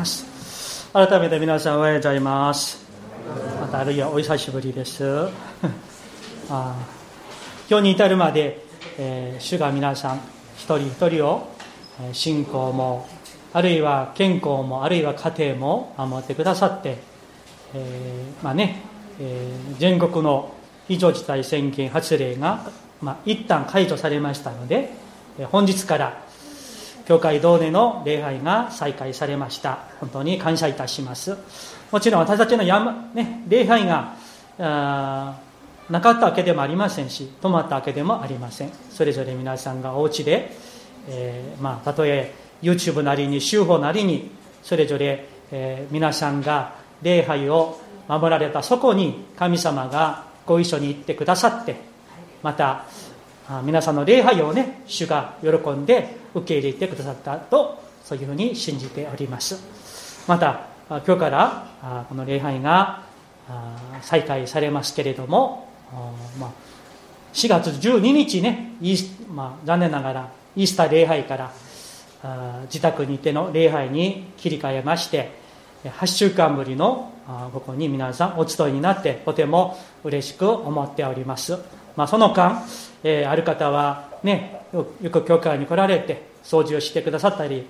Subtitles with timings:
[0.00, 0.88] ます。
[0.94, 2.86] 改めて皆さんおはようございます。
[3.60, 5.04] またあるいはお久しぶりです。
[6.48, 6.74] あ
[7.68, 8.64] 今日に至るまで、
[8.98, 10.20] えー、主が皆さん
[10.56, 11.48] 一人一人を
[12.12, 13.06] 信仰も
[13.52, 16.96] あるいは健康もあるいは家庭も守ってくださって、
[17.74, 18.80] えー、まあね、
[19.20, 20.54] えー、全国の
[20.88, 22.70] 非常事態宣言発令が、
[23.02, 24.92] まあ、一旦解除されましたので
[25.52, 26.29] 本日から
[27.06, 29.78] 教会同年の礼拝が再開されました。
[30.00, 31.36] 本当に感謝いたします。
[31.90, 34.14] もちろん私たちの山、ね、礼拝が
[34.58, 38.70] なかったわけでもありませんし止まったわけでもありません。
[38.90, 40.52] それぞれ皆さんがお家で、
[41.08, 42.32] えー、まあ、たとえ
[42.62, 44.30] YouTube なりに修法なりに
[44.62, 51.76] それぞれ、えー、皆さんが礼拝を守られたそこに神様がご一緒に行ってくださって
[52.42, 52.84] また
[53.64, 60.24] 皆さんの礼拝をね主が喜んで受け入れてくださったとそういうふうに信じております。
[60.26, 63.02] また今日からこの礼拝が
[64.02, 65.68] 再開されますけれども、
[66.38, 66.52] ま
[67.32, 68.72] 4月12日ね、
[69.32, 71.52] まあ、残念ながらイースター礼拝から
[72.64, 75.30] 自宅にての礼拝に切り替えまして
[75.84, 77.12] 8週間ぶりの
[77.52, 81.56] ここに皆さんお集いになってとても嬉しく思っております、
[81.96, 82.64] まあ、その間、
[83.04, 87.66] えー、ある方はねよく教会に来られて掃除をしてくださったり、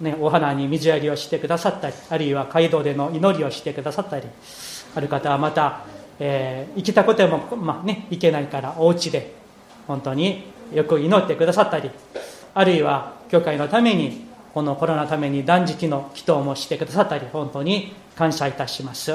[0.00, 4.26] ね、お花に水やりをしてくださったりあるいは街道での祈りをしてくださったり
[4.94, 5.84] ある方はまた、
[6.18, 9.32] えー、行きたくても、まあね、行けないからお家で
[9.86, 11.90] 本当によく祈ってくださったり
[12.54, 19.12] あるいは教会のためにこのコロナのために断食の祈祷もしてくださったり本当に感謝いたします、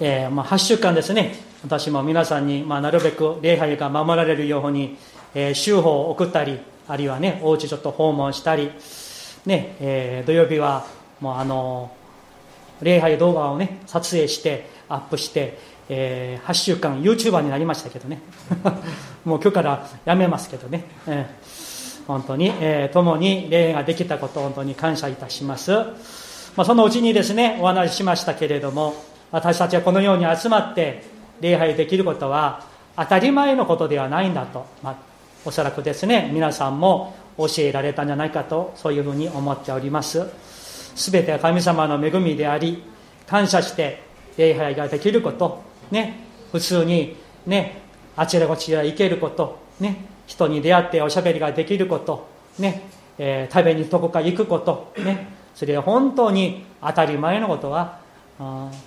[0.00, 1.34] えー、まあ、8週間ですね。
[1.62, 4.96] 私も皆さんに、まあ、なるべく礼拝が守られるように、
[5.34, 8.70] えー、週報を送ったりあるいはねお家ちょっと訪問したり、
[9.44, 10.86] ねえー、土曜日は
[11.20, 11.90] もうあの
[12.80, 18.20] 礼拝動画をね撮影してアップして、えー、8週間 YouTuber になりましたけどね。
[19.24, 28.94] もう今日からやめますけどね、えー、本当に、えー、共に礼拝ができたことを本当に感謝いたします、まあ、そのうちにですねお話ししましたけれども
[29.32, 31.02] 私たちはこのように集まって
[31.40, 32.62] 礼拝できることは
[32.96, 34.96] 当たり前のことではないんだと、まあ、
[35.46, 40.26] おそらくですね皆さんも教えられたんじゃないかとそういうふうに思っております。
[40.96, 42.82] 全ては神様の恵みであり
[43.26, 44.02] 感謝して
[44.36, 47.82] 礼拝ができることね普通にね
[48.16, 52.26] あちらこちら行けることね人に出会っておしゃべりができること
[52.58, 58.00] ね、えー、食べにどこか行くことねそれは本当に当たり前のことは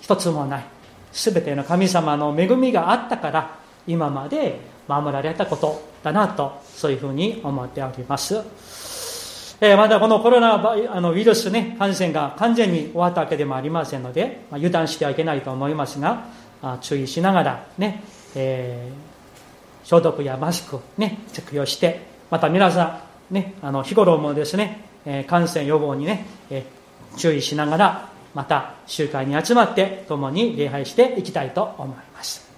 [0.00, 0.64] 一つもない。
[1.12, 5.89] 全ての神様の恵みがあったから今まで守られたこと。
[6.02, 8.36] だなとそういうふうに思っております、
[9.60, 16.24] えー、まだこのコロナあのウイルス、ね、感染が完全に終わったわけでもありませんので、まあ、油断してはいけないと思いますが
[16.62, 18.02] あ注意しながらね、
[18.34, 22.00] えー、消毒やマスク、ね、着用して
[22.30, 32.49] また皆さん、ね、あの日頃もですね、えー、感染予防にね、えー、注意しながらまた集会に集まって共に礼拝していきたいと思います。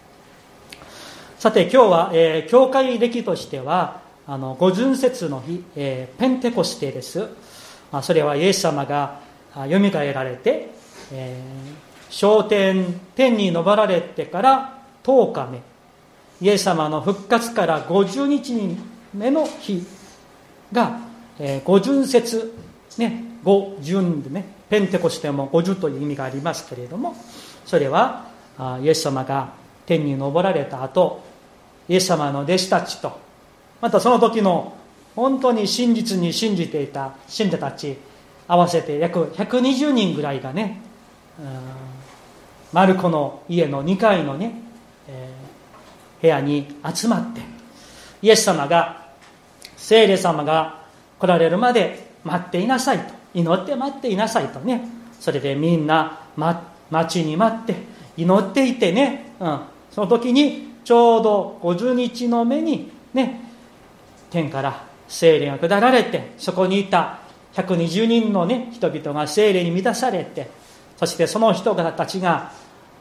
[1.42, 7.18] さて今日は、えー、教会歴としてはあの五巡節の日、えー、ペンテコステです、
[7.90, 9.18] まあ、それはイエス様が
[9.66, 10.68] よみがえられて、
[11.10, 15.62] えー、昇天天に昇られてから10日目。
[16.40, 18.76] イエス様の復活から50日
[19.12, 19.84] 目の日
[20.70, 21.00] が、
[21.40, 22.54] えー、五巡節。
[22.98, 27.16] ね五巡でねペンテコステも50という意味がありますけれども
[27.66, 28.28] それは
[28.80, 29.54] イエス様が
[29.86, 31.31] 天に昇られた後
[31.88, 33.20] イエス様の弟子たちと。
[33.80, 34.76] またその時の
[35.16, 37.96] 本当に真実に信じていた信者たち
[38.48, 40.80] 合わせて約120人ぐらいがね
[42.72, 44.54] マルコの家の2階のね、
[45.08, 47.40] えー、部屋に集まって
[48.22, 49.08] イエス様が
[49.76, 50.82] 聖霊様が
[51.18, 54.88] 来られるまで待っていなさいと祈って待っていなさいとね
[55.20, 57.74] それでみんな、ま、待ちに待って
[58.16, 59.60] 祈っていてね、うん、
[59.90, 63.40] その時にちょうど50日の目にね
[64.30, 67.20] 天から精霊が下られてそこにいた
[67.54, 70.48] 120人のね人々が精霊に満たされて
[70.96, 72.52] そしてその人たちが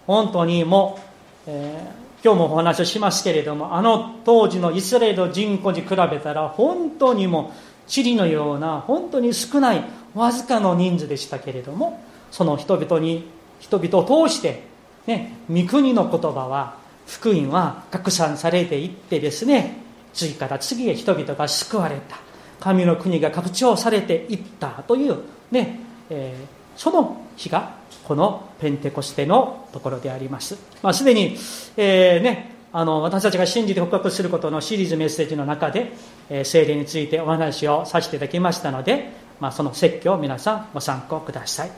[0.08, 1.00] 本当にも
[1.48, 7.54] う、えー、今日もお話をしますけれどもあの当時のイスラエルの人口に比べたら本当にも
[7.94, 9.84] 塵のような本当に少ない
[10.14, 13.30] わずかの人数でしたけれどもその人々に
[13.60, 14.64] 人々を通して、
[15.08, 16.81] ね、御国の言葉は
[17.12, 19.76] 福音は拡散されていってですね
[20.14, 22.18] 次から次へ人々が救われた
[22.60, 25.18] 神の国が拡張されていったという
[25.52, 25.80] ね、
[26.10, 27.76] えー、その日が
[28.06, 30.58] このペンテコステのところであります。
[30.82, 31.38] まあ、すでに、
[31.78, 35.92] えー、ね、あの私たちが信じて告白することのシリーズメッセージの中で、
[36.30, 39.10] えー、聖霊についてお話をさせていただきましたので、
[39.40, 41.72] まあ、その説教を皆さんご参考ください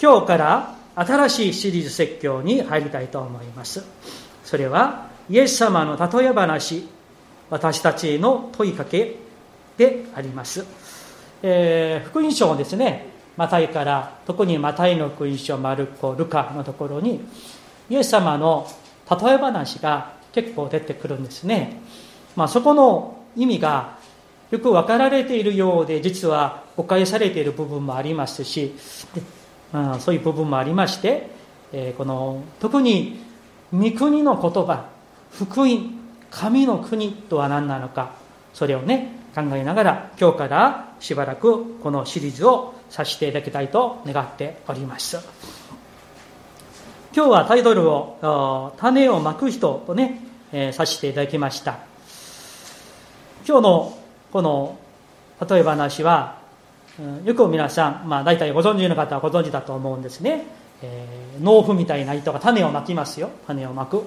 [0.00, 3.84] 今日から新しいシリーズ説教に入りたいと思います。
[4.44, 6.88] それはイエス様の例え話
[7.48, 9.16] 私たちへの問いかけ
[9.76, 10.64] であります、
[11.42, 13.06] えー、福音書をですね
[13.36, 17.20] マタイから特にマタイの福音書マルコルカのところに
[17.88, 18.66] イエス様の
[19.10, 21.80] 例え話が結構出てくるんですね、
[22.36, 23.98] まあ、そこの意味が
[24.50, 28.74] よく分かられているようで実は誤解されている部分もありますし、
[29.72, 31.30] あ、そういう部分もありまして、
[31.72, 33.20] えー、この特に
[33.72, 34.86] 御国の言葉
[35.32, 35.98] 福音
[36.30, 38.12] 神の国とは何なのか
[38.52, 45.16] それをね考えながら今日からしばらくこのシリーズをさせていただきたいと願っております。
[47.14, 50.20] 今日はタイトルを「種をまく人」とね、
[50.50, 51.76] えー、させていただきました
[53.46, 53.98] 今日の
[54.32, 54.78] この
[55.46, 56.38] 例え話は、
[57.24, 60.46] よく皆さん、まあ、大体ご存知の方はご存知だと思うんですね、
[60.82, 63.30] えー、農夫みたいな人が種をまきますよ。
[63.46, 64.02] 種をまく。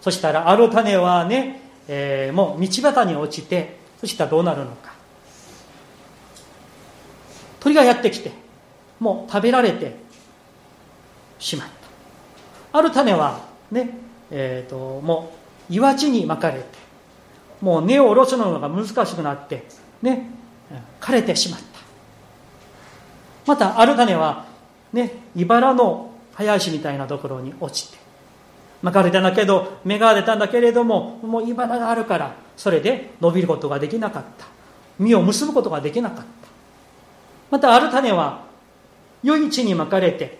[0.00, 4.92] そしたらある種はね、えー、もう道端に落ちてそしたらどうなるのか。
[7.60, 8.32] 鳥がやってきて
[9.00, 9.96] もう食べられて
[11.38, 11.68] しまっ
[12.72, 12.78] た。
[12.78, 13.90] ある種はね、
[14.30, 15.32] えーと、も
[15.70, 16.64] う岩地に巻かれて
[17.60, 19.64] もう根を下ろすのが難しくなって
[20.02, 20.28] ね
[21.00, 21.73] 枯れてしまった。
[23.46, 24.46] またある種は
[24.92, 27.98] ね茨の林みたいなところに落ちて
[28.82, 34.46] 巻かれたんだけど芽が出たんだけれどももう茨があるからそれで伸びることができなかった。
[34.98, 36.24] 実を結ぶことができなかった。
[37.50, 38.44] またある種は
[39.22, 40.38] 良い地に巻かれて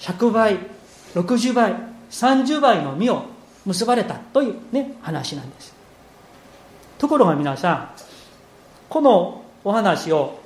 [0.00, 0.58] 100倍
[1.14, 1.74] 60倍
[2.10, 3.24] 30倍の実を
[3.64, 5.74] 結ばれたというね話なんです。
[6.98, 7.90] ところが皆さん
[8.90, 10.39] このお話を、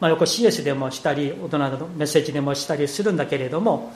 [0.00, 3.92] まあ、よく CS でもしたり大人のメッセージでもしたりするんだけれども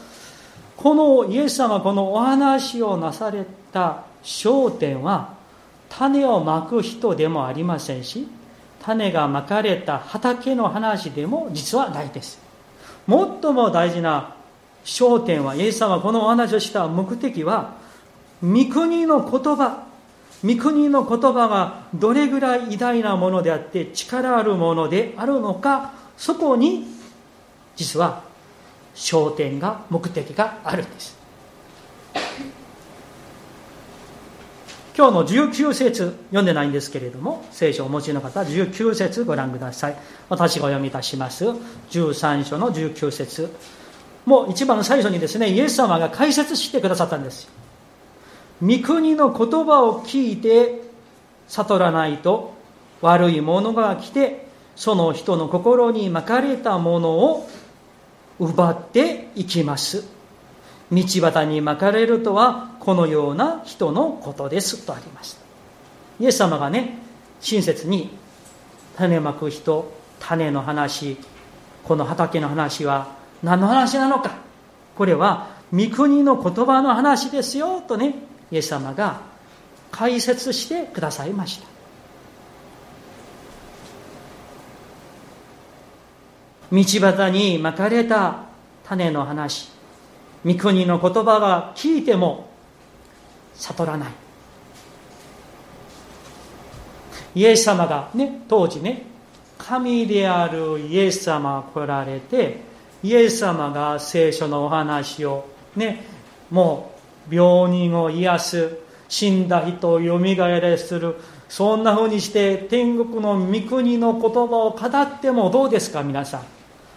[0.77, 5.35] このイエス様このお話をなされた焦点は
[5.89, 8.27] 種をまく人でもありませんし
[8.83, 12.41] 種がまかれた畑の話でも実はないです。
[13.09, 14.35] 最も大事な
[14.85, 17.75] 焦点はイエス様このお話をした目的は
[18.43, 19.87] 御国の言葉
[20.45, 26.87] 御国の言葉がどれぐらい偉大なものであって力あるものであるのかそこに
[27.77, 28.25] 実は
[28.95, 31.23] 焦点が目的があるんです。
[34.95, 39.97] 今日の19節読んでないんですけれども聖書をお持ちの方19節ご覧ください。
[40.29, 41.47] 私がお読みいたします。
[41.91, 43.49] 13章の19節。
[44.27, 47.49] もう一番最初にですね、イエス様が解説してくださったんです
[48.63, 50.83] 御国の言葉を聞いて
[51.49, 52.55] 悟らないと
[53.01, 57.49] 悪いものが来て、その人の心に巻かれたものを
[58.39, 60.05] 奪っていきます。
[60.93, 65.43] 道端に巻かれるとはこのような人のことですとありました。
[66.21, 66.99] イエス様がね、
[67.41, 68.11] 親切に
[68.97, 71.17] 種まく人、種の話、
[71.85, 73.09] この畑の話は
[73.43, 74.37] 何の話なのか
[74.97, 78.15] これは御国の言葉の話ですよとね
[78.53, 79.23] イエス様が
[79.91, 81.67] 解説してくださいました。
[86.71, 88.45] 道端にまかれた
[88.85, 89.71] 種の話
[90.45, 92.51] 御国の言葉が聞いても
[93.55, 94.13] 悟らない。
[97.35, 99.07] イエス様がね当時ね
[99.57, 102.61] 神であるイエス様が来られて
[103.03, 106.05] イエス様が聖書のお話をね
[106.51, 106.92] もう
[107.31, 111.17] 病人を癒す死んだ人をよみがえらする
[111.49, 116.43] そんなふうにして天国の御国の言葉を語ってもどうですか皆さん。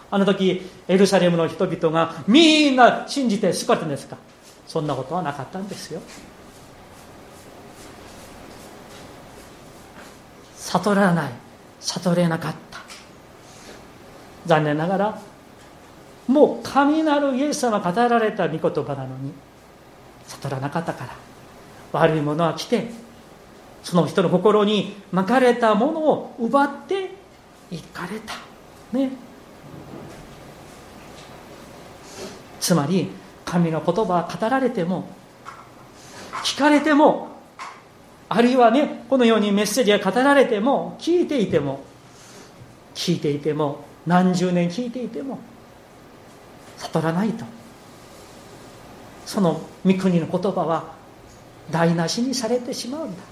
[0.09, 4.17] あの時エルサレムの人々がみんな信じて救われたんですか。
[4.65, 6.01] そんなことはなかったんですよ。
[10.55, 11.31] 悟らない
[11.81, 12.79] 悟れなかった。
[14.45, 15.21] 残念ながら
[16.27, 19.33] もう神なるイエス様が語られた御言葉なのに
[20.27, 21.25] 悟らなかったから。
[21.95, 22.89] 悪いものは来て
[23.83, 27.11] その人の心に巻かれたものを奪って
[27.71, 28.33] いかれた。
[28.91, 29.11] ね。
[32.59, 33.09] つまり
[33.45, 35.07] 神の言葉は語られても
[36.43, 37.27] 聞かれても
[38.27, 41.83] あるいはねこのようにメッセージが語られても聞いていても
[42.95, 45.39] 聞いていても何十年聞いていても
[46.77, 47.45] 悟らないと。
[49.27, 50.95] その御国の言葉は
[51.71, 53.23] 台無しにされてしまうんだ。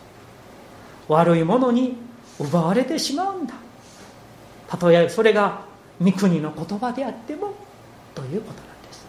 [1.07, 1.97] 悪いものに
[2.39, 3.53] 奪われてしまうんだ。
[4.67, 5.61] たとえそれが
[6.01, 7.53] 御国の言葉であっても
[8.15, 9.05] ということなんです。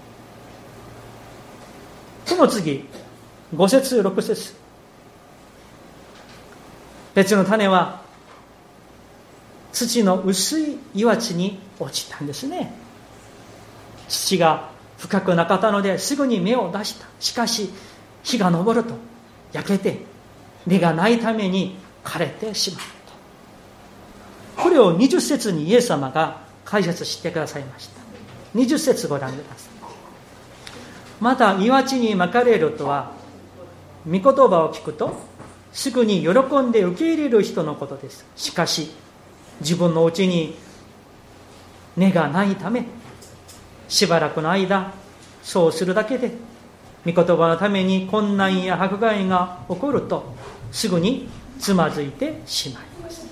[2.26, 2.84] その次
[3.54, 4.54] 5節6節。
[7.14, 8.02] 別の種は
[9.72, 12.74] 土の薄い岩地に落ちたんですね。
[14.08, 14.73] 土が
[15.04, 17.06] 深くなかったのですぐに芽を出した。
[17.20, 17.68] しかし
[18.22, 18.94] 日が昇ると
[19.52, 19.98] 焼けて
[20.66, 22.80] 根がないために枯れてしまう
[24.56, 28.00] とこれを20節にイエス様が解説してくださいました。
[28.54, 29.74] 20節ご覧ください。
[31.20, 33.12] また岩地にまかれるとは
[34.06, 35.14] 御言葉を聞くと
[35.74, 36.30] すぐに喜
[36.60, 38.24] んで受け入れる人のことです。
[38.36, 38.90] しかし
[39.60, 40.56] 自分のうちに
[41.94, 42.86] 根がないため
[43.94, 44.92] しばらくの間
[45.40, 46.32] そうするだけで
[47.06, 50.34] 御言葉のために困難や迫害が起こると
[50.72, 51.28] すぐに
[51.60, 53.24] つまずいてしまいます。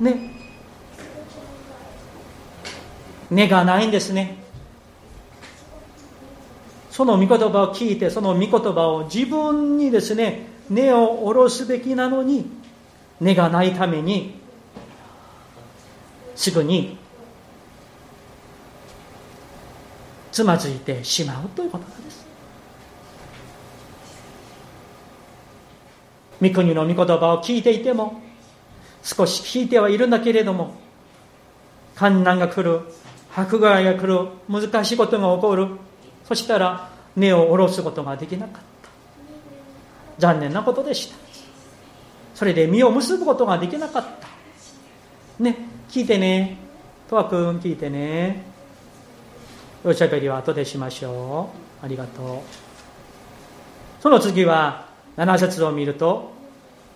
[0.00, 0.32] ね。
[3.30, 4.38] 根がないんですね。
[6.90, 12.50] その御言葉を聞いてその御言葉を自分にですね根を下ろすべきなのに
[13.20, 14.40] 根がないために
[16.34, 16.98] すぐに
[20.32, 22.26] つまずいてしまうということなんです。
[26.42, 28.22] 御国の御言葉を聞いていても
[29.02, 30.74] 少し聞いてはいるんだけれども
[31.94, 32.80] 観難が来る
[33.34, 35.68] 迫害が来る難しいことが起こる
[36.24, 38.60] そしたら根を下ろすことができなかった。
[40.18, 41.16] 残念なことでした。
[42.34, 45.42] それで実を結ぶことができなかった。
[45.42, 45.56] ね
[45.88, 46.56] 聞いてね。
[47.08, 48.49] とわくん聞いてね。
[49.82, 51.50] おしゃべりは後でしましょ
[51.82, 51.84] う。
[51.84, 54.02] ありがとう。
[54.02, 56.32] その次は7節を見ると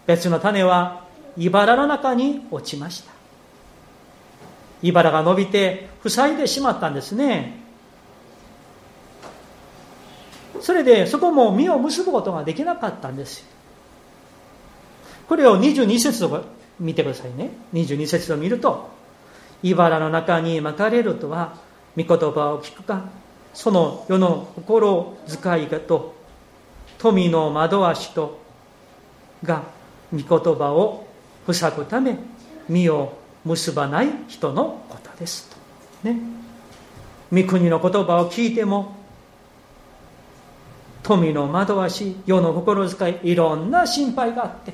[0.07, 1.05] 別の種は
[1.37, 3.12] 茨の中に落ちました。
[4.83, 7.59] 茨が伸びて塞いでしまったんですね。
[10.61, 13.45] それでそこも実を結ぶことができなかったんです。
[15.26, 16.45] これを22節を
[16.79, 17.50] 見てくださいね。
[17.73, 18.91] 22節を見ると
[19.62, 21.57] 茨の中に巻かれるとは
[21.97, 23.05] 御言葉を聞くか。
[23.53, 26.15] その世の心遣いと
[26.99, 28.41] 富の惑わしと
[29.45, 29.63] が
[30.13, 31.07] 御言葉を
[31.51, 32.19] 塞ぐため
[32.69, 35.49] 身を結ばない人のことです
[36.03, 36.09] と。
[36.09, 36.19] ね。
[37.33, 38.97] 御国の言葉を聞いても
[41.03, 44.73] 富の惑わし世の心遣いいろんな心配があって。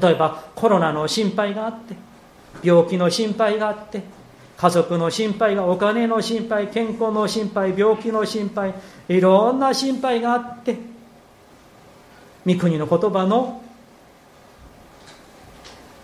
[0.00, 1.94] 例えばコロナの心配があって
[2.62, 4.02] 病気の心配があって
[4.62, 8.72] 家族の心配がお金の心配健康の心配病気の心配
[9.08, 10.78] いろんな心配があって
[12.46, 13.60] 御国の言葉の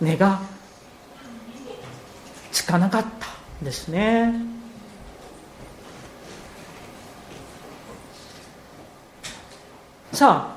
[0.00, 0.40] 根が
[2.50, 4.34] つかなかったですね。
[10.12, 10.56] さ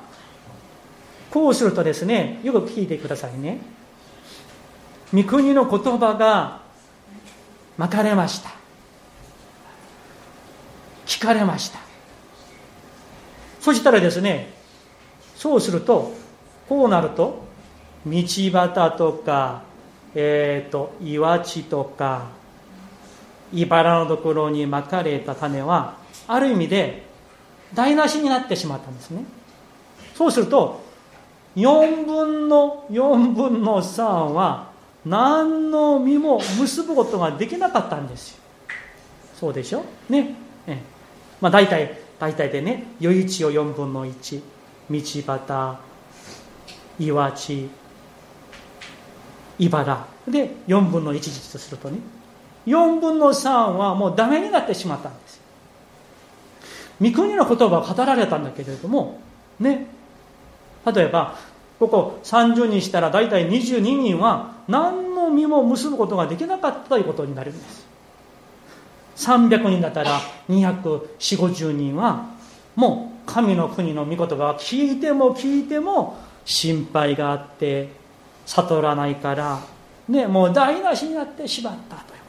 [1.30, 3.60] こうするとですねよく聞いてくださいね。
[5.14, 6.61] 御国の言葉が
[7.78, 8.50] まかれました。
[11.06, 11.78] 聞かれました。
[13.60, 14.52] そしたらですね
[15.36, 16.12] そうすると
[16.68, 17.44] こうなると
[18.04, 19.62] 道端とか、
[20.14, 22.28] えーと、岩地とか
[23.52, 27.04] 茨のところにまかれた種はある意味で
[27.74, 29.24] 台無しになってしまったんですね。
[30.14, 30.82] そうすると
[31.56, 34.02] 4分の4分の3
[34.32, 34.71] は
[35.04, 38.38] 何の実も結ぶことができなかったんですよ。
[39.38, 39.84] そうでしょ？
[40.08, 40.34] ね。
[40.66, 40.80] え
[41.40, 44.40] まあ大体大体でね余市を4分の1
[44.90, 45.78] 道端
[46.98, 47.68] 岩地
[49.58, 50.06] 茨。
[50.28, 51.98] で4分の1実とするとね。
[52.66, 55.40] 4分の3はもうダメになってしまったんです
[57.00, 59.20] 御国の言葉は語られたんだけれども
[59.58, 59.88] ね。
[60.86, 61.36] 例えば
[61.80, 67.86] ここ30にしたら大体22人は何の実も結ぶことができなかったということになるんです
[69.16, 72.26] 300人だったら24050人は
[72.74, 77.90] もう神の国の御言葉は聞いても聞いても心配があって
[78.46, 79.60] 悟らないから
[80.08, 82.26] ねもう台無しになってしまったというこ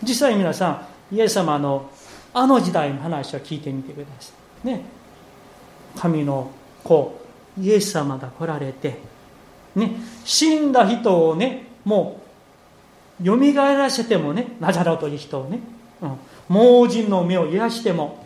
[0.00, 0.06] と。
[0.06, 1.90] 実際皆さんイエス様の
[2.32, 4.32] あの時代の話を聞いてみてくださ
[4.64, 4.66] い。
[4.66, 4.84] ね。
[5.96, 6.50] 神の
[6.82, 7.20] 子
[7.60, 8.98] イエス様が来られて、
[9.76, 12.20] ね、死んだ人をねも
[13.20, 15.60] うよみがえらせてもねナザロという人をね、
[16.02, 16.16] うん、
[16.48, 18.24] 盲人の目を癒しても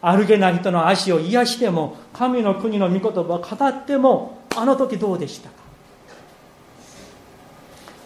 [0.00, 5.54] 歩けない人の足を癒しても神の国の御言葉を語ってもあの時どうでしたか？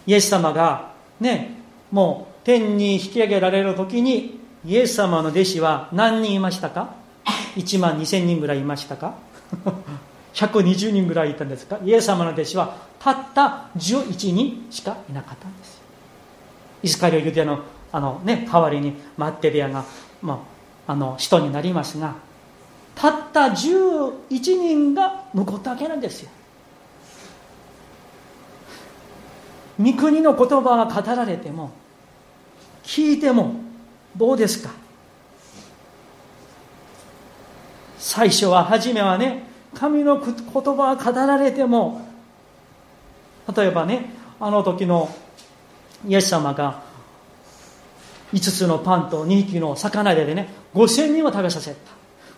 [0.07, 1.57] イエス様がね
[1.91, 6.95] もう天に引き上げられる時にイエス様の弟子は何人いましたか
[7.57, 9.15] ？1万2000人ぐらいいましたか？
[10.33, 15.81] 120人ぐらいいたんですかイエス様の弟子はたった11人しかいなかったんです。
[16.83, 17.61] イスカリオユダヤの
[17.93, 19.85] あの、ね、代わりにマッテリアが、
[20.23, 20.45] ま
[20.87, 22.15] あ、あの人になりますが
[22.95, 26.31] たった11人が残ったわけなんですよ。
[29.81, 31.71] 御国の言葉が語られても
[32.83, 33.55] 聞いても
[34.17, 34.71] どうですか？
[37.99, 40.35] 最初は初めはね神の言
[40.77, 42.01] 葉が語られても
[43.57, 45.15] 例えばねあの時の
[46.07, 46.83] イエス様が
[48.33, 51.77] 5つのパンと2匹の魚でね5000人を食べさせた。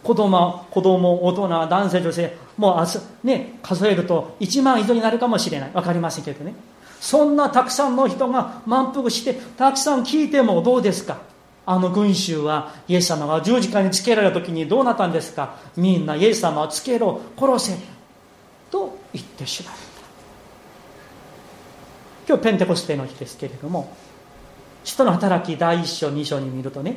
[0.03, 5.71] 子供子供大人男性女性もう明日、ね、数えると1万以上になるかもしれない。
[5.71, 6.55] 分かりませんけどね。
[7.01, 11.19] そんなたくさんの人が満腹してたくさん聞いてもどうですか？
[11.64, 15.57] あの群衆はイエス様が十字架につけられた時にどうなったんですか？
[15.76, 17.78] みんなイエス様をつけろ殺せ
[18.71, 19.83] と言ってしまった。
[22.28, 23.92] 今日ペンテコステの日ですけれども
[24.85, 26.97] 人の働き第一章二章に見るとね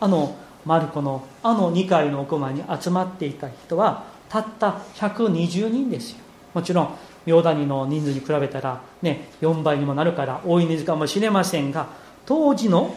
[0.00, 6.18] あのマルコのあの2階の奥間に集まっていた人はたった120人ですよ。
[6.54, 6.94] もちろん
[7.26, 11.88] ヨーダニの人数に比べたら、ね、4倍にもなるから多い人数かもしれませんが
[12.24, 12.94] 当時の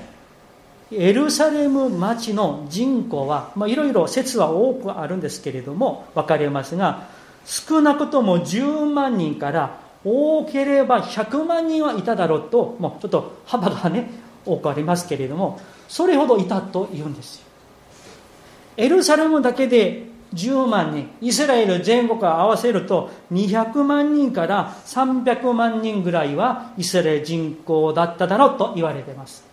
[0.92, 7.08] エルサレム町の人口はいろいろ説は多くあるんですけれども分かりますが
[7.46, 14.10] 少なくとも10万人から多ければ100万人はいただろうともうちょっと幅がね
[14.46, 17.46] 多くありますけれどもそれほどいたというんですよ。
[18.78, 29.49] エルサレムだけで10万人イスラエル全国合わせると200万人から300万人ぐらいはイスラエル人口だっただろうと言われています。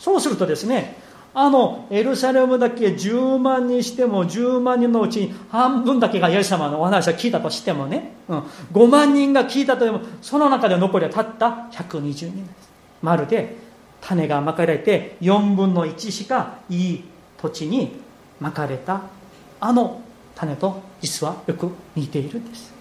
[0.00, 0.96] そうするとですね
[1.32, 8.38] あのエルサレムだけ10万人しても10万人のうちに半分だけがイエス様のお話を聞いたとしてもね、うん、
[8.72, 12.70] 5万人が聞いたとしてもその中で残りはたった120人です。
[13.02, 13.56] まるで
[14.00, 17.04] 種がまかれて4分の1しかいい
[17.40, 18.00] 土地に
[18.40, 19.02] まかれた
[19.60, 20.00] あの
[20.34, 22.72] 種と実はよく似ているんです。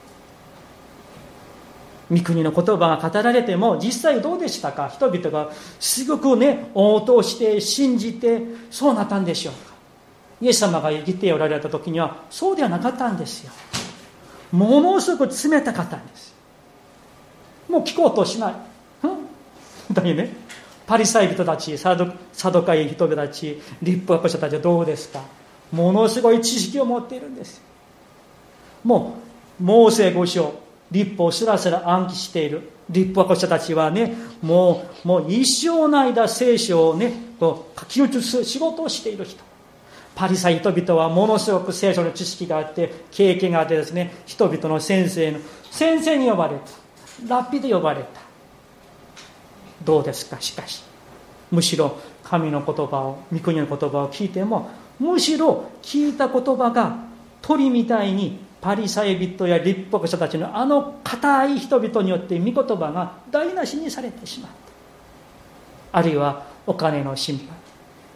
[2.11, 4.89] 御国の言葉が語られても実際どうでしたか？
[4.89, 8.41] 人々がすごくね応答して信じて
[8.71, 9.59] そうなったんでしょうか？
[10.41, 13.51] イエス様が生きておられた時にはそうではなかったんですよ。
[14.51, 16.33] ものすごく冷たかったんです。
[17.69, 18.53] もう聞こうとしない。
[19.03, 19.93] うん？
[19.93, 20.31] だね。
[20.87, 25.21] パリサイ人たちサドサドカイ人たち立法学者たちはどうですか？
[25.71, 27.61] ものすごい知識を持っているんです
[28.83, 29.17] も
[29.59, 30.51] うモーセ五章
[30.91, 32.69] 立法をすらすら暗記している。
[32.89, 39.43] 立法学者たちはねもうもう一生の間聖書をねこう書き写す仕事をしている人。
[40.15, 45.39] パリサイ人々はものすごく聖書の知識があって経験があってですね人々の先生の
[45.71, 47.35] 先生に呼ばれた。
[47.35, 48.07] ラッピで呼ばれた。
[49.83, 50.41] どうですか？
[50.41, 50.83] しかし。
[51.51, 56.95] むしろ神の言葉を御国の言葉を聞いてもむしろ聞いた言葉が
[57.41, 64.51] 鳥みたいにパリサイ人や立法者たちのあの固い人々によって御言葉が台無しにされてしまっ
[65.91, 65.99] た。
[65.99, 67.47] あるいはお金の心配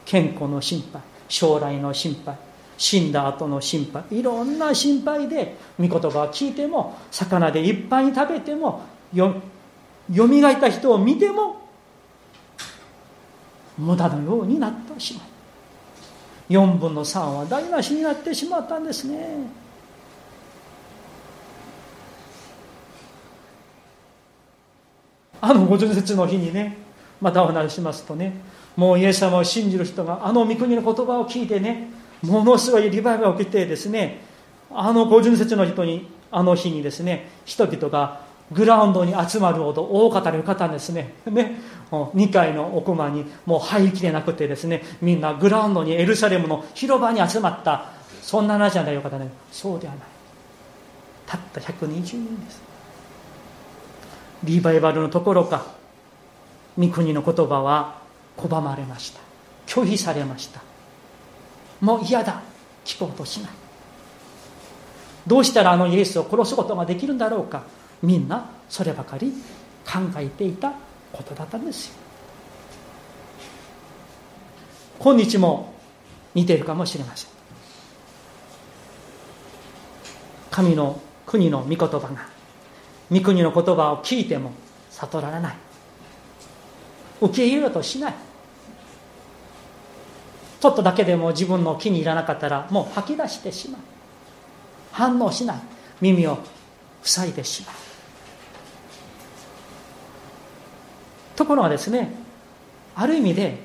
[0.06, 2.38] 健康の心配将来の心配
[2.78, 8.82] 死んだ後の心配いろんな心配で御言葉を聞いても魚でいっぱい食べても
[9.14, 9.36] よ
[10.12, 11.62] よみがえった人を見ても
[13.78, 19.63] 無駄のようになってしまう4分の3は台無しになってしまったんですね。
[25.44, 26.78] あの五十節の日にね
[27.20, 28.34] またお話しますとね
[28.78, 31.90] もうイエス様を信じる人があの御国の言葉を聞いてね
[32.22, 34.22] ものすごいリバイバルが起きてですね
[34.72, 41.60] あの五十節の人にあの日にですね人々がグラウンドに集まるほど大方の方ですねね
[41.92, 47.92] 2階の奥間にもう入りきれなくてですねみんなグラウンドにエルサレムの広場に集まった。
[48.22, 49.30] そんな話じゃないよ方ね。
[49.52, 50.04] そうではない。
[51.26, 52.73] たった120人です。
[54.44, 55.66] リバイバルのところか
[56.78, 58.02] 御国の言葉は
[58.38, 59.22] 拒まれました。
[59.68, 60.62] 拒否されました。
[61.82, 62.42] もう嫌だ。
[62.84, 63.52] 聞こうとしない。
[65.26, 67.64] どうしたらあのイエスを殺すことができるんだろうか。
[68.02, 69.32] みんなそればかり
[69.86, 70.74] 考えていた
[71.14, 71.96] ことだったんですよ。
[75.00, 75.74] 今日も
[76.34, 77.30] 似ているかもしれません。
[80.52, 82.33] 神の国の御言葉が
[83.12, 84.52] 御国の言葉を聞いても
[84.90, 85.56] 悟られない。
[87.22, 88.14] 受け入れようとしない。
[90.60, 93.82] ちょっとだけでも自分の気に入らなかったらもう吐き出してしまう。
[94.92, 95.58] 反応しない。
[96.02, 96.40] 耳を
[97.02, 97.76] 塞いでしまう。
[101.36, 102.14] ところがですね
[102.96, 103.58] ある意味で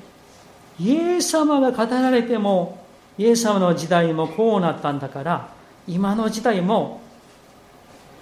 [0.79, 2.83] イエス様が語られても
[3.17, 5.49] イエス様の時代もこうなったんだから
[5.87, 7.01] 今の時代も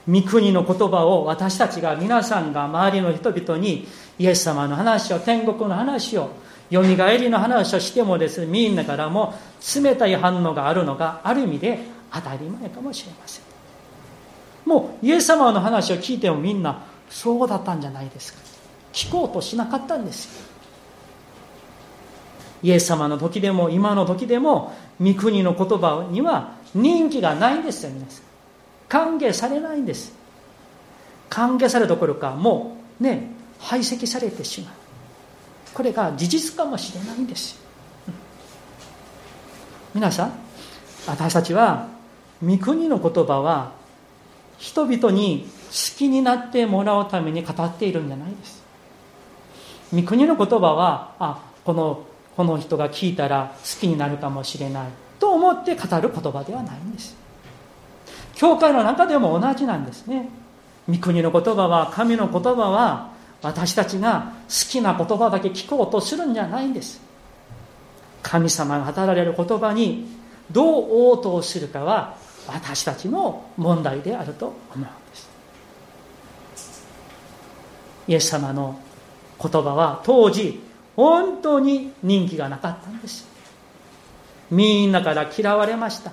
[0.10, 6.32] 御国の言葉を私たちが皆さんが周りの人々にイエス様の話を天国の話を
[6.70, 9.34] よみがえりの話をしてもですねみんなからも
[9.76, 11.80] 冷たい反応があるのがある意味で
[12.12, 13.44] 当たり前かもしれません。
[14.66, 18.40] もうイエス様の話を聞いてもみんなそうだったんじゃないですか。
[18.92, 20.48] 聞こうとしなかったんですよ。
[22.64, 28.27] イエス様の時でも今の時でも御国の言葉には人気がないんですよ皆さん。
[28.90, 30.14] 歓迎されないんです。
[31.30, 34.74] 歓迎されるどころかもうね排斥されてしまう。
[35.74, 37.60] これが事実かもしれないんです。
[39.94, 40.34] 皆さん
[41.06, 41.88] 私たちは
[42.44, 43.72] 御国の言葉は
[44.58, 48.64] 人々に好きになってもらうために語っているんじゃないです。
[49.94, 57.27] 御国の言葉はあこのこの人が聞いたら好きになるかもしれないと思って語る言葉ではないんです。
[58.38, 60.30] 教会の中でも同じなんですね。
[60.88, 67.02] 御国の言葉は神の言葉は私たちが好きな言葉だけ聞こうとするんじゃないんです。
[68.22, 70.08] 神様が語られる言葉に
[70.52, 72.16] どう応答するかは
[72.48, 75.30] 私たちの問題であると思うんです。
[78.08, 78.80] イエス様の
[79.42, 80.62] 言葉は当時
[80.96, 83.28] 本当に人気がなかったんです。
[84.52, 86.12] みんなから嫌われました。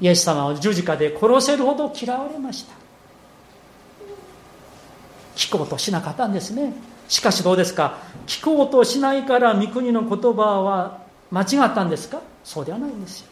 [0.00, 2.74] イエス様を十字架で殺せるほど嫌われました。
[5.34, 6.72] 聞こうとしなかったんですね。
[7.08, 7.98] しかしどうですか？
[8.26, 12.20] 聞こうとしないから御国の言葉は間違ったんですか？
[12.42, 13.26] そうではないんですよ。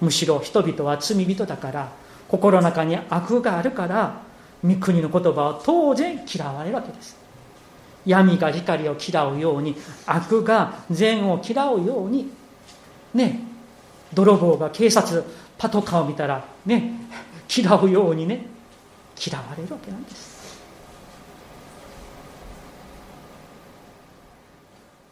[0.00, 1.88] むしろ人々は罪人だから
[2.28, 4.20] 心の中に悪があるから
[4.62, 7.16] 御国の言葉は当然嫌われるわけです。
[8.04, 12.30] 闇が光を嫌うように悪が善を嫌うように
[13.14, 13.40] ね
[14.14, 15.24] 泥棒が警察
[15.58, 16.92] パトカーを見たらね
[17.54, 18.46] 嫌うようにね
[19.26, 20.36] 嫌われるわけなんです。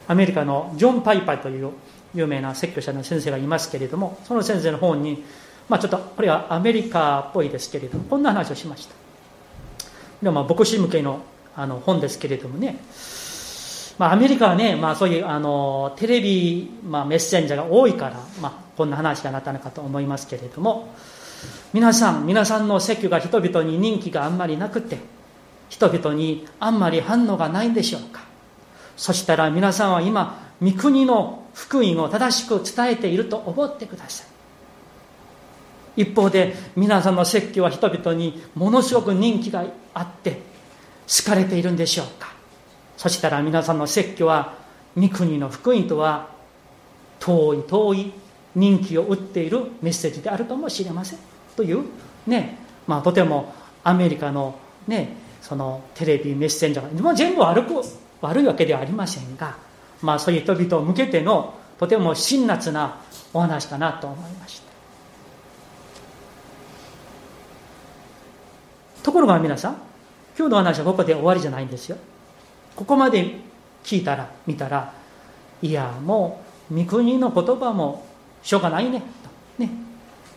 [0.07, 1.71] アメリカのジョン・パイパーという
[2.15, 5.25] 有名な説教者の先生がいますけれどもその先生の本に、
[5.69, 8.95] まあ、ちょっとこれはアメリカっぽいですけれどもこんな話をしました。
[10.23, 11.21] でもまあ牧師向けの
[11.57, 12.81] あの本ですけれどもね、
[13.97, 20.95] まあ、アメリカはね、まあ、そういうあのテレビ、まあ、メッセンジャーが多いから、まあ、こんな話がなったのかと思いますけれども
[21.73, 24.99] 皆さん皆さんの説教が人々に人気があんまりなくて
[25.69, 28.23] 人々にあんまり反応がないんでしょうか。
[28.97, 34.25] そしたら皆さんは今御国の福音を正しく伝えていると思ってくださ
[35.97, 36.03] い。
[36.03, 40.43] 一方で皆さんの説教は人々にものすごく人気があって
[41.09, 42.33] 好かれているんでしょうか。
[42.97, 44.55] そしたら皆さんの説教は
[44.97, 46.29] 御国の福音とは
[47.19, 48.13] 遠い遠い
[48.55, 51.19] 人気を売っているメッセージであるかもしれません。
[51.57, 51.85] という
[52.27, 57.75] ねまあとてもアメリカのねそのテレビメッセンジャーが全部悪く
[58.21, 59.57] 悪いわけではありませんが
[60.05, 63.01] まあ、そういう人々を向けてのとても辛辣な
[63.33, 64.65] お話かなと思いました。
[69.03, 69.77] ところが皆さん
[70.37, 71.97] 今日の話はここで終わりじゃないんですよ。
[72.77, 73.37] ここまで
[73.83, 74.93] 聞いたら見たら
[75.63, 78.04] いやもう御国の言葉も
[78.45, 79.01] しょうがないね。
[79.01, 79.71] とね。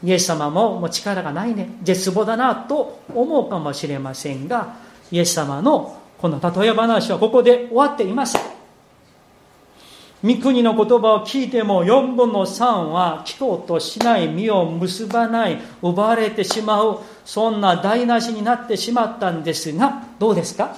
[0.03, 1.69] イエス様ももう力がないね。
[1.83, 4.77] 絶望だなと思うかもしれませんが
[5.11, 8.41] イエス様のこの例え話はここで終わっていません
[10.23, 20.75] 御国の言葉を聞いても4分の3は聞こうとしない実を結ばない奪われてしまうそんな台無しになってしまったんですがどうですか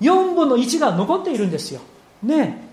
[0.00, 1.80] ？4分の1が残っているんですよ。
[2.22, 2.64] ね。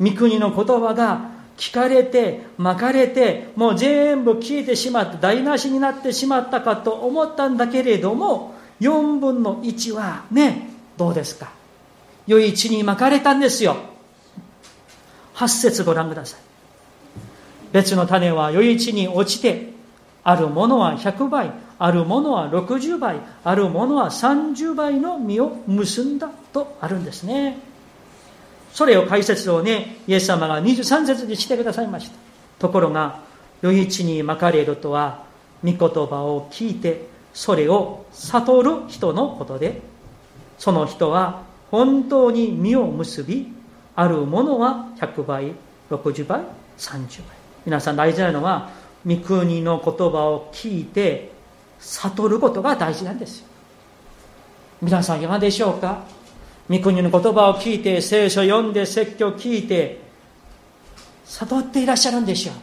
[0.00, 11.52] え御国の言葉が聞かれて巻かれてもう全部消えてしまって台無しになってしまったかと思ったんだけれども4分の1はねどうですか？
[12.26, 13.76] 良い地に巻かれたんですよ。
[15.34, 16.40] 8節ご覧ください。
[17.72, 19.72] 別の種は余市に落ちて
[20.24, 27.58] あるものは100倍あるものは60倍あるものは30倍の実を結んだとあるんですね。
[28.72, 32.16] それを解説をねイエス様が23節にしてくださいました。
[32.58, 33.20] ところが
[33.62, 35.24] 余市にまかれるとは
[35.64, 39.80] 御言葉を聞いてそれを悟る人のことで
[40.58, 43.52] その人は本当に実を結び
[43.94, 45.52] あるものは100倍
[45.90, 46.40] 60倍
[46.78, 47.36] 30倍。
[47.66, 48.70] 皆さん大事なのは
[49.06, 51.32] 御国の言葉を聞いて
[51.80, 53.46] 悟ることが大事なんですよ。
[54.80, 56.04] 皆さんいかがでしょうか？
[56.70, 60.00] 御国の言葉を聞いて聖書を読んで説教を聞いて
[61.24, 62.60] 悟っていらっしゃるんでしょうか？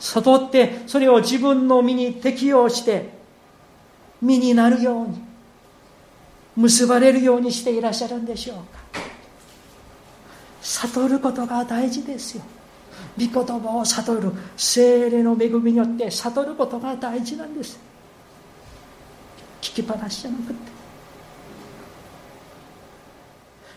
[0.00, 3.10] 悟ってそれを自分の身に適用して
[4.20, 5.22] 身になるように
[6.56, 8.62] 結ばれるようにしていらっしゃるんでしょうか？
[10.60, 12.42] 悟ることが大事ですよ。
[13.18, 17.78] 御言葉を悟る精霊の恵みによって悟ることが大事なんです。
[19.60, 20.81] 聞きっぱなしじゃなくて。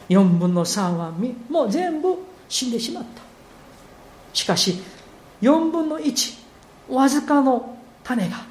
[0.09, 1.11] 4分の3は
[1.49, 3.21] もう全部死んでしまった
[4.33, 4.81] しかし
[5.41, 6.43] 4分の1
[6.89, 8.45] わずかの種が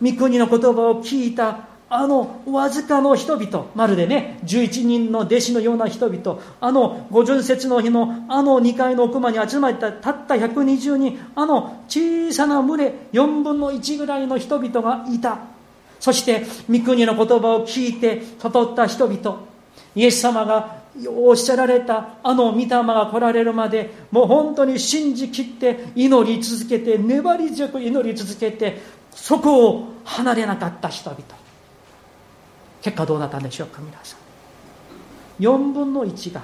[0.00, 15.38] 御国の言葉を聞いたあのわずかの人々、まるでね、11人の弟子のような人々、あの五巡節の日のあの2階の奥間に集まったたった120人、あの小さな群れ、4分の1ぐらいの人々がいた。
[16.00, 19.46] そして、御国の言葉を聞いて悟った人々、
[19.94, 31.22] イエス様がおっしゃられたあの御霊が来られるまで、もう本当に信じきって祈り続けて、粘り強く祈り続けて、そこを離れなかった人々。
[32.86, 36.42] 結果どうなったんでしょうか皆さん4分の1が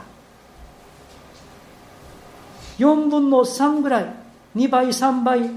[2.78, 4.12] 4分の3ぐらい
[4.56, 5.48] 2倍3倍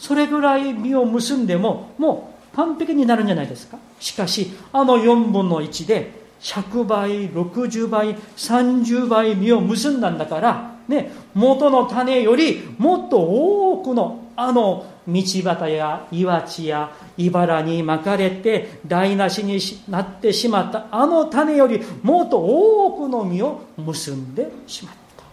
[0.00, 19.58] それぐらい実を結んでももう完璧になるんじゃないですかしかしあの4分の1で100倍60倍30倍実を結んだんだからね元の種よりもっと多くのあの道端や岩地や茨にまかれて台無しに
[19.90, 25.24] なってしまったあの種よりもっと多くの実を結んでしまった。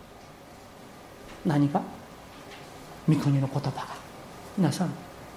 [1.45, 1.81] 何が？
[3.07, 3.87] 御国の言葉が。
[4.57, 4.89] 皆さん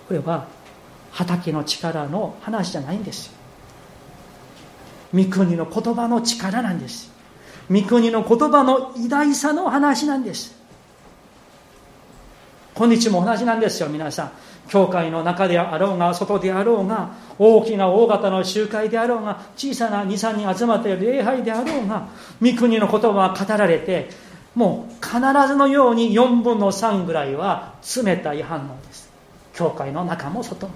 [0.08, 0.46] これは
[1.12, 3.41] 畑の力の話じゃないんですよ。
[5.14, 7.12] 御国の言葉の力なんです。
[7.70, 10.54] 御国の言葉の偉大さの話なんです。
[12.74, 14.32] 今日も同じなんですよ皆さん。
[14.68, 22.08] 教会の中であろうが外であろうが大きな大型の集会であろうが小さな23人集まっている礼拝であろうが
[22.40, 24.08] 御国の言葉は語られて
[24.54, 29.10] もう必ずのように4分の3ぐらいは冷たい反応です。
[29.52, 30.74] 教会の中も外も。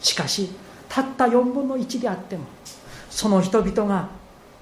[0.00, 0.50] しかし
[0.88, 2.44] たった4分の1であっても
[3.10, 4.08] その人々が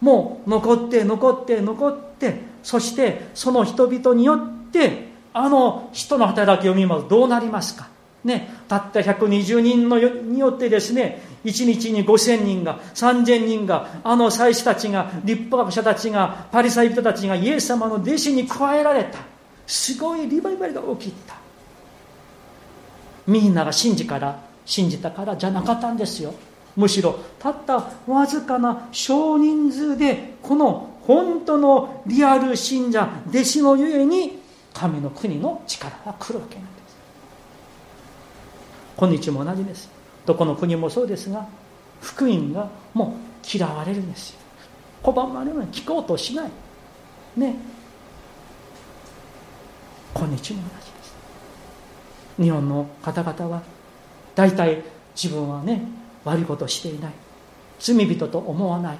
[0.01, 7.89] もう残って残って残ってそしてその人々によってあの人の働きを見ますどうなりますか？
[8.25, 19.19] ね、たった120人のによってですね1日に5000人が3000人があの祭司たちが立法学者たちがパリサイ人たちがイエス様の弟子に加えられた。
[19.67, 21.37] すごいリバイバルが起きた
[23.27, 26.35] みんなが信じから信じたからじゃなかったんですよ。
[26.79, 34.39] むしろたったわずかな少人数でこの本当のリアル信者弟子のゆえに
[34.73, 36.97] 神の国の力が来るわけなんです。
[38.97, 39.91] 今日も同じです。
[40.25, 41.49] どこの国もそうですが
[42.01, 44.39] 福音がもう嫌われるんですよ。
[45.03, 46.51] 拒まれるのに聞こうとしない
[47.37, 47.57] ね
[50.15, 51.15] 今日も同じです。
[52.41, 53.63] 日本の方々は
[54.37, 54.85] 大体
[55.21, 55.83] 自分はね
[56.29, 57.13] 悪いことをしていない。
[57.81, 58.99] 罪人と思わない。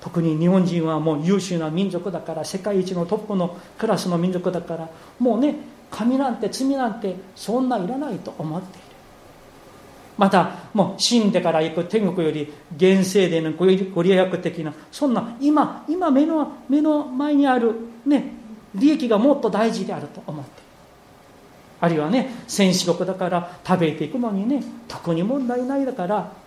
[0.00, 4.88] 特に日本人はもう優秀な民族だから世界一のトップのクラスの民族だから
[5.18, 5.56] もうね
[5.90, 8.86] 神なんて罪なんてそんないらないと思っている。
[10.16, 13.74] またもう死んでから行く天国より現世でのご利
[14.12, 17.74] 益的なそんな今今目の目の前にある
[18.06, 18.32] ね
[18.74, 20.62] 利益がもっと大事であると思っている。
[21.80, 26.43] あるいはね戦士国だから食べていくのにね特に問題ないだから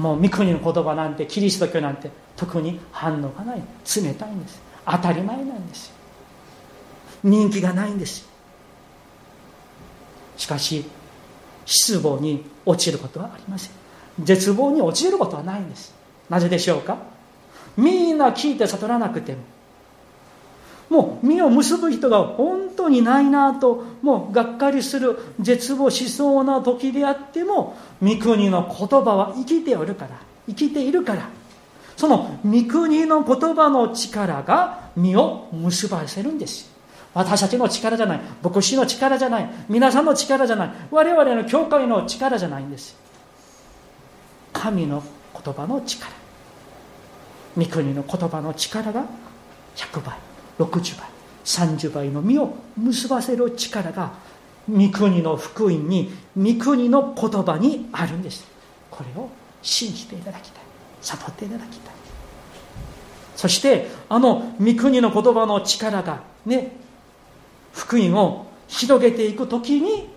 [0.00, 3.62] もう御国の言葉なんてキリスト教なんて特に反応がない。
[4.02, 4.60] 冷たいんです。
[4.86, 5.92] 当たり前なんです。
[7.22, 8.26] 人気がないんです。
[10.38, 10.86] しかし
[11.66, 13.72] 失望に落ちることはありません。
[14.22, 15.94] 絶望に陥ることはないんです。
[16.30, 16.96] なぜでしょうか？
[17.76, 19.38] みんな聞いて悟らなくても
[20.90, 30.10] もう身を結ぶ人が本当にないなともうがっかりする絶望しそうな時であっても御国の言葉は生きておるから
[30.46, 31.40] 生きているから。
[32.00, 36.70] その御国の言葉の力が身を結ばせるんです。
[37.12, 38.20] 私たちの力じゃない。
[38.42, 39.50] 牧師の力じゃない。
[39.68, 40.70] 皆さんの力じゃない。
[40.90, 42.96] 我々の教会の力じゃないんです。
[44.54, 45.02] 神の
[45.34, 46.10] 言葉の力。
[47.54, 49.04] 御国の言葉の力が
[49.76, 50.29] 100倍。
[50.64, 51.08] 60倍
[51.44, 54.12] 30倍の実を結ばせる力が
[54.68, 58.46] 御国の福音に御国の言葉にあるんです。
[58.90, 59.30] これを
[59.62, 60.62] 信じていただきたい。
[61.00, 61.94] 悟っていただきたい。
[63.34, 66.72] そしてあの御国の言葉の力がね
[67.72, 70.08] 福音を広げていく時に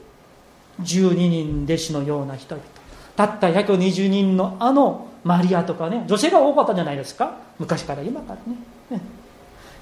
[0.82, 2.68] 12人弟子のような人々。
[3.16, 7.38] たった120人のあのマリアとかね女性が多かったじゃないですか？
[7.60, 8.36] 昔から今か
[8.90, 9.02] らね。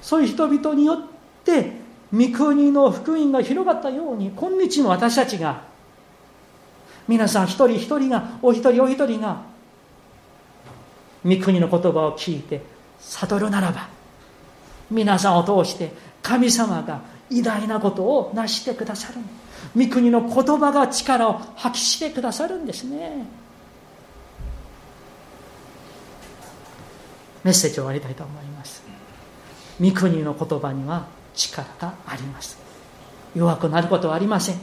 [0.02, 0.98] そういう人々によっ
[1.44, 1.72] て
[2.12, 5.62] 御国の福音が広がったように今日の私たちが
[7.08, 9.42] 皆さん一人一人がお一人お一人が
[11.24, 12.60] 御国の言葉を聞いて
[13.00, 13.88] 悟るならば
[14.90, 19.18] 皆さんを通して神様が偉大なことを成してくださる。
[19.74, 23.24] 御国の言葉が力を発揮してくださるんですね。
[27.42, 28.91] メッセージを終わりたいと思います。
[29.82, 32.56] 御国の言葉には力があります。
[33.34, 34.56] 弱くなることはありません。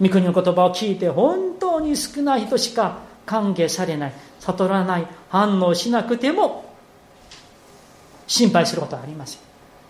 [0.00, 4.12] 御国の言葉を聞いて本当に少ない人しか歓迎されない。
[4.40, 6.74] 悟らない反応しなくても
[8.26, 9.40] 心配することはありません。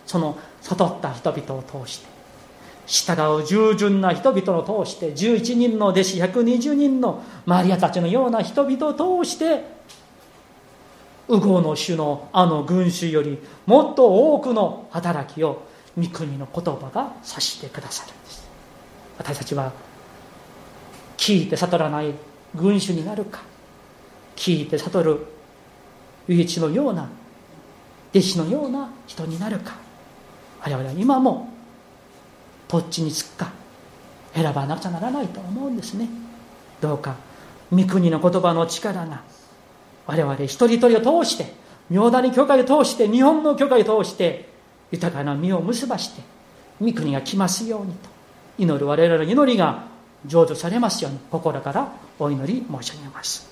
[0.05, 2.15] その悟った人々を通して。
[2.87, 5.11] 従う従順な人々を通して。
[5.13, 9.74] 11人の弟子120人のマリアたちのような人々を通して
[11.27, 15.63] 右合の主のあの群衆よりもっと多くの働きを
[15.97, 18.47] 御国の言葉が指してくださるんです。
[19.17, 19.71] 私たちは
[21.17, 22.13] 聞いて悟らない
[22.53, 23.41] 群衆になるか。
[24.35, 25.25] 聞いて悟る
[26.27, 27.09] 唯一のような
[28.11, 29.75] 弟子のような人になるか。
[30.61, 31.49] 我々は今も
[32.67, 33.51] どっちにつくか。
[34.33, 36.09] 選ばなくちゃならないと思うんですね。
[36.81, 37.15] どうか
[37.71, 39.23] 御国の言葉の力が
[40.07, 41.53] 我々一人一人を通して
[41.89, 44.49] 妙谷教会を通して日本の教会を通して
[44.91, 46.21] 豊かな実を結ばして
[46.81, 48.09] 御国が来ますようにと
[48.57, 49.83] 祈る我々の祈りが
[50.27, 53.47] 成就されますように心からお祈り申し上げます。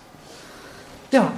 [1.12, 1.32] では